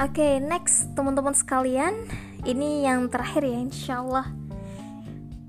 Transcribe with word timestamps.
Oke, 0.00 0.16
okay, 0.24 0.34
next 0.40 0.96
teman-teman 0.96 1.36
sekalian, 1.36 1.92
ini 2.48 2.88
yang 2.88 3.12
terakhir 3.12 3.44
ya 3.44 3.60
insya 3.60 4.00
Allah 4.00 4.32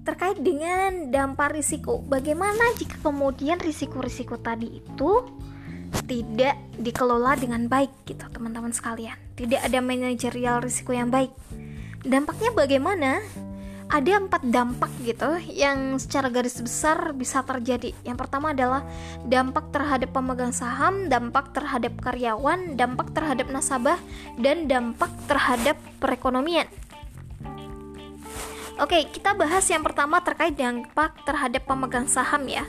terkait 0.03 0.43
dengan 0.43 1.07
dampak 1.07 1.55
risiko. 1.55 2.03
Bagaimana 2.03 2.59
jika 2.75 2.99
kemudian 2.99 3.63
risiko-risiko 3.63 4.35
tadi 4.43 4.83
itu 4.83 5.23
tidak 6.03 6.59
dikelola 6.75 7.39
dengan 7.39 7.71
baik 7.71 8.03
gitu 8.03 8.27
teman-teman 8.27 8.75
sekalian. 8.75 9.15
Tidak 9.39 9.63
ada 9.63 9.79
manajerial 9.79 10.59
risiko 10.59 10.91
yang 10.91 11.07
baik. 11.07 11.31
Dampaknya 12.03 12.51
bagaimana? 12.51 13.23
Ada 13.91 14.23
empat 14.23 14.47
dampak 14.47 14.87
gitu 15.03 15.35
yang 15.51 15.99
secara 15.99 16.31
garis 16.31 16.55
besar 16.63 17.11
bisa 17.11 17.43
terjadi. 17.43 17.91
Yang 18.07 18.23
pertama 18.23 18.55
adalah 18.55 18.87
dampak 19.27 19.67
terhadap 19.75 20.15
pemegang 20.15 20.55
saham, 20.55 21.11
dampak 21.11 21.51
terhadap 21.51 21.99
karyawan, 21.99 22.79
dampak 22.79 23.11
terhadap 23.11 23.51
nasabah, 23.51 23.99
dan 24.39 24.71
dampak 24.71 25.11
terhadap 25.27 25.75
perekonomian. 25.99 26.71
Oke, 28.79 29.11
kita 29.11 29.35
bahas 29.35 29.67
yang 29.67 29.83
pertama 29.83 30.23
terkait 30.23 30.55
dampak 30.55 31.11
terhadap 31.27 31.67
pemegang 31.67 32.07
saham 32.07 32.47
ya. 32.47 32.63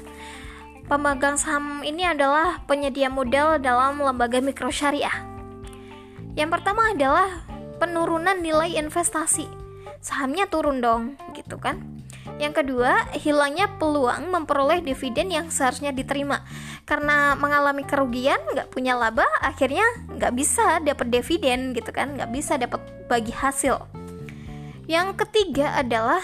Pemegang 0.91 1.39
saham 1.39 1.87
ini 1.87 2.03
adalah 2.03 2.59
penyedia 2.67 3.07
modal 3.07 3.63
dalam 3.63 4.03
lembaga 4.03 4.43
mikro 4.43 4.75
syariah. 4.75 5.23
Yang 6.35 6.59
pertama 6.59 6.91
adalah 6.91 7.47
penurunan 7.79 8.43
nilai 8.43 8.75
investasi 8.75 9.62
sahamnya 10.03 10.51
turun 10.51 10.83
dong 10.83 11.17
gitu 11.33 11.57
kan 11.57 12.03
yang 12.41 12.55
kedua, 12.55 13.07
hilangnya 13.19 13.71
peluang 13.77 14.31
memperoleh 14.31 14.83
dividen 14.83 15.31
yang 15.31 15.47
seharusnya 15.51 15.95
diterima 15.95 16.43
karena 16.87 17.39
mengalami 17.39 17.87
kerugian, 17.87 18.39
nggak 18.55 18.71
punya 18.71 18.99
laba, 18.99 19.27
akhirnya 19.43 19.85
nggak 20.11 20.33
bisa 20.35 20.83
dapat 20.83 21.07
dividen 21.11 21.71
gitu 21.71 21.91
kan, 21.95 22.15
nggak 22.19 22.31
bisa 22.35 22.59
dapat 22.59 22.83
bagi 23.07 23.35
hasil. 23.35 23.79
Yang 24.91 25.23
ketiga 25.27 25.79
adalah 25.79 26.23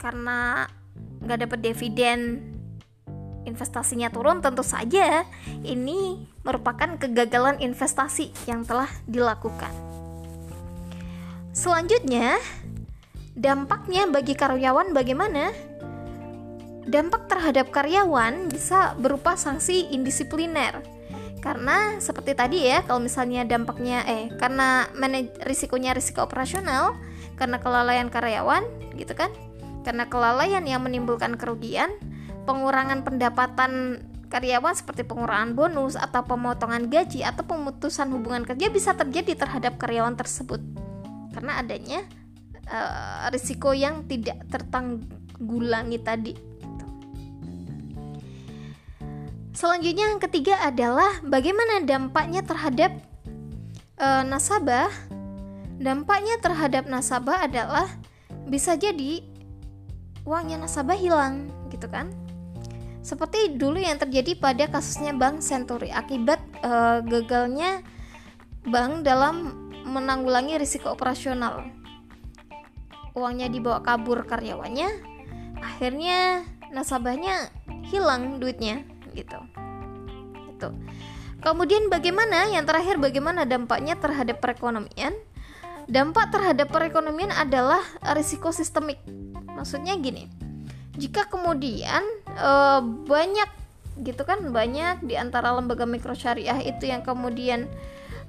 karena 0.00 0.68
nggak 1.24 1.48
dapat 1.48 1.58
dividen, 1.62 2.52
investasinya 3.44 4.12
turun, 4.12 4.44
tentu 4.44 4.66
saja 4.66 5.24
ini 5.64 6.28
merupakan 6.42 6.98
kegagalan 6.98 7.60
investasi 7.60 8.34
yang 8.44 8.66
telah 8.66 8.90
dilakukan. 9.08 9.91
Selanjutnya, 11.52 12.40
dampaknya 13.36 14.08
bagi 14.08 14.32
karyawan 14.32 14.96
bagaimana? 14.96 15.52
Dampak 16.88 17.28
terhadap 17.28 17.68
karyawan 17.68 18.48
bisa 18.48 18.96
berupa 18.96 19.36
sanksi 19.36 19.92
indisipliner. 19.92 20.80
Karena 21.44 22.00
seperti 22.00 22.32
tadi 22.32 22.64
ya, 22.64 22.80
kalau 22.88 23.04
misalnya 23.04 23.44
dampaknya 23.44 24.00
eh 24.08 24.32
karena 24.40 24.88
risikonya 25.44 25.92
risiko 25.92 26.24
operasional, 26.24 26.96
karena 27.36 27.60
kelalaian 27.60 28.08
karyawan 28.08 28.64
gitu 28.96 29.12
kan? 29.12 29.28
Karena 29.84 30.08
kelalaian 30.08 30.64
yang 30.64 30.80
menimbulkan 30.80 31.36
kerugian, 31.36 31.92
pengurangan 32.48 33.04
pendapatan 33.04 34.00
karyawan 34.32 34.72
seperti 34.72 35.04
pengurangan 35.04 35.52
bonus 35.52 36.00
atau 36.00 36.24
pemotongan 36.24 36.88
gaji 36.88 37.20
atau 37.28 37.44
pemutusan 37.44 38.08
hubungan 38.08 38.48
kerja 38.48 38.72
bisa 38.72 38.96
terjadi 38.96 39.36
terhadap 39.36 39.76
karyawan 39.76 40.16
tersebut 40.16 40.64
karena 41.32 41.58
adanya 41.58 42.00
uh, 42.68 43.28
risiko 43.32 43.72
yang 43.72 44.04
tidak 44.06 44.40
tertanggulangi 44.52 45.98
tadi. 46.00 46.34
Selanjutnya 49.52 50.16
yang 50.16 50.20
ketiga 50.20 50.58
adalah 50.64 51.20
bagaimana 51.24 51.84
dampaknya 51.84 52.40
terhadap 52.40 52.92
uh, 54.00 54.24
nasabah. 54.24 54.88
Dampaknya 55.82 56.38
terhadap 56.38 56.86
nasabah 56.86 57.48
adalah 57.48 57.90
bisa 58.48 58.78
jadi 58.78 59.22
uangnya 60.22 60.62
nasabah 60.62 60.94
hilang, 60.94 61.50
gitu 61.68 61.90
kan? 61.90 62.10
Seperti 63.02 63.58
dulu 63.58 63.82
yang 63.82 63.98
terjadi 63.98 64.38
pada 64.38 64.70
kasusnya 64.70 65.10
Bank 65.10 65.42
Century 65.42 65.90
akibat 65.90 66.38
uh, 66.62 67.02
gagalnya 67.02 67.82
bank 68.62 69.02
dalam 69.02 69.61
menanggulangi 69.92 70.56
risiko 70.56 70.90
operasional. 70.96 71.68
Uangnya 73.12 73.52
dibawa 73.52 73.84
kabur 73.84 74.24
karyawannya, 74.24 74.88
akhirnya 75.60 76.48
nasabahnya 76.72 77.52
hilang 77.92 78.40
duitnya 78.40 78.88
gitu. 79.12 79.36
Itu. 80.56 80.72
Kemudian 81.42 81.90
bagaimana? 81.92 82.48
Yang 82.48 82.72
terakhir 82.72 82.96
bagaimana 83.02 83.44
dampaknya 83.44 83.98
terhadap 83.98 84.40
perekonomian? 84.40 85.12
Dampak 85.90 86.30
terhadap 86.30 86.70
perekonomian 86.70 87.34
adalah 87.34 87.82
risiko 88.14 88.54
sistemik. 88.54 89.02
Maksudnya 89.52 89.98
gini. 89.98 90.30
Jika 90.94 91.26
kemudian 91.26 92.00
e, 92.30 92.50
banyak 93.04 93.50
gitu 94.06 94.22
kan 94.24 94.40
banyak 94.54 95.04
di 95.04 95.18
antara 95.18 95.52
lembaga 95.52 95.84
mikro 95.84 96.14
syariah 96.14 96.62
itu 96.62 96.86
yang 96.86 97.02
kemudian 97.02 97.66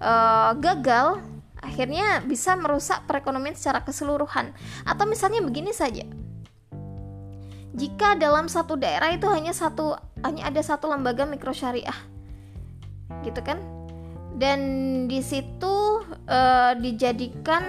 e, 0.02 0.14
gagal 0.58 1.22
akhirnya 1.64 2.20
bisa 2.22 2.60
merusak 2.60 3.08
perekonomian 3.08 3.56
secara 3.56 3.82
keseluruhan. 3.82 4.52
Atau 4.84 5.08
misalnya 5.08 5.40
begini 5.40 5.72
saja. 5.72 6.04
Jika 7.74 8.20
dalam 8.20 8.52
satu 8.52 8.78
daerah 8.78 9.10
itu 9.16 9.26
hanya 9.32 9.56
satu 9.56 9.98
hanya 10.22 10.52
ada 10.52 10.62
satu 10.62 10.92
lembaga 10.92 11.26
mikro 11.26 11.56
syariah. 11.56 11.96
Gitu 13.26 13.40
kan? 13.42 13.58
Dan 14.38 14.60
di 15.10 15.24
situ 15.24 16.06
uh, 16.30 16.74
dijadikan 16.78 17.64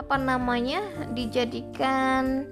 apa 0.00 0.16
namanya? 0.18 0.80
dijadikan 1.14 2.48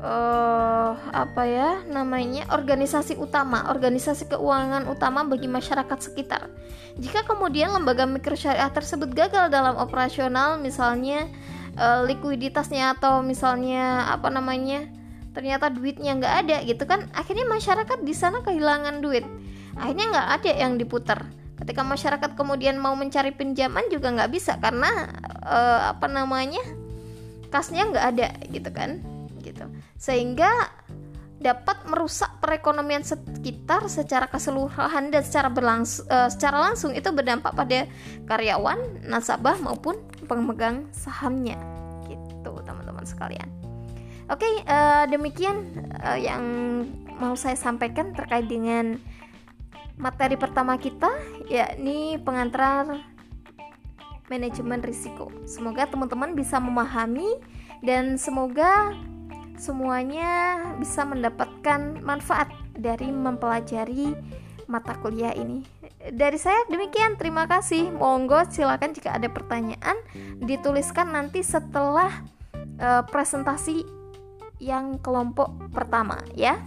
uh, 0.00 0.92
apa 1.12 1.42
ya 1.48 1.70
namanya 1.88 2.48
organisasi 2.52 3.16
utama, 3.16 3.68
organisasi 3.72 4.28
keuangan 4.28 4.88
utama 4.90 5.24
bagi 5.24 5.48
masyarakat 5.48 5.98
sekitar. 6.00 6.48
Jika 6.96 7.28
kemudian 7.28 7.72
lembaga 7.72 8.08
mikro 8.08 8.36
syariah 8.36 8.72
tersebut 8.72 9.12
gagal 9.12 9.52
dalam 9.52 9.76
operasional, 9.76 10.56
misalnya 10.60 11.28
uh, 11.76 12.04
likuiditasnya 12.08 12.96
atau 12.96 13.20
misalnya 13.20 14.08
apa 14.12 14.32
namanya 14.32 14.88
ternyata 15.36 15.68
duitnya 15.68 16.16
nggak 16.16 16.34
ada 16.48 16.56
gitu 16.64 16.84
kan, 16.88 17.12
akhirnya 17.12 17.44
masyarakat 17.44 17.98
di 18.00 18.14
sana 18.16 18.40
kehilangan 18.40 19.04
duit, 19.04 19.24
akhirnya 19.76 20.08
nggak 20.12 20.28
ada 20.40 20.52
yang 20.56 20.80
diputar. 20.80 21.28
Ketika 21.56 21.80
masyarakat 21.80 22.36
kemudian 22.36 22.76
mau 22.76 22.92
mencari 22.92 23.32
pinjaman 23.32 23.88
juga 23.88 24.12
nggak 24.12 24.28
bisa 24.32 24.60
karena 24.60 25.08
uh, 25.44 25.92
apa 25.96 26.04
namanya 26.04 26.60
kasnya 27.48 27.88
nggak 27.88 28.06
ada 28.12 28.28
gitu 28.52 28.68
kan 28.76 29.15
gitu 29.56 29.66
sehingga 29.96 30.52
dapat 31.36 31.84
merusak 31.84 32.40
perekonomian 32.40 33.04
sekitar 33.04 33.84
secara 33.92 34.24
keseluruhan 34.24 35.12
dan 35.12 35.20
secara 35.20 35.52
berlangsung 35.52 36.08
uh, 36.08 36.32
secara 36.32 36.72
langsung 36.72 36.96
itu 36.96 37.12
berdampak 37.12 37.52
pada 37.52 37.84
karyawan, 38.24 39.04
nasabah 39.04 39.60
maupun 39.60 40.00
pemegang 40.24 40.88
sahamnya. 40.96 41.60
Gitu, 42.08 42.50
teman-teman 42.64 43.04
sekalian. 43.04 43.48
Oke, 44.26 44.42
okay, 44.42 44.54
uh, 44.66 45.04
eh, 45.04 45.12
demikian 45.12 45.70
uh, 46.02 46.18
yang 46.18 46.42
mau 47.20 47.36
saya 47.38 47.54
sampaikan 47.54 48.10
terkait 48.16 48.48
dengan 48.48 48.98
materi 50.00 50.34
pertama 50.34 50.74
kita 50.80 51.12
yakni 51.46 52.18
pengantar 52.24 53.06
manajemen 54.26 54.82
risiko. 54.82 55.30
Semoga 55.46 55.86
teman-teman 55.86 56.34
bisa 56.34 56.58
memahami 56.58 57.38
dan 57.86 58.18
semoga 58.18 58.98
semuanya 59.58 60.58
bisa 60.76 61.04
mendapatkan 61.04 62.00
manfaat 62.04 62.52
dari 62.76 63.08
mempelajari 63.08 64.12
mata 64.66 64.98
kuliah 64.98 65.32
ini. 65.32 65.64
Dari 66.06 66.38
saya 66.38 66.62
demikian, 66.70 67.18
terima 67.18 67.50
kasih. 67.50 67.90
Monggo 67.90 68.46
silakan 68.46 68.94
jika 68.94 69.18
ada 69.18 69.26
pertanyaan 69.26 69.98
dituliskan 70.38 71.10
nanti 71.10 71.42
setelah 71.42 72.10
uh, 72.78 73.02
presentasi 73.08 73.82
yang 74.62 75.02
kelompok 75.02 75.50
pertama 75.74 76.20
ya. 76.38 76.60